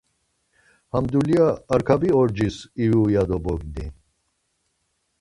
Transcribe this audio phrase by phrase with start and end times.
[0.91, 3.85] Ham duyla Arkabi Orç̌is ivu ya do bogni.